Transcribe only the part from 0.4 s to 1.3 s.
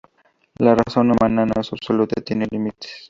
La razón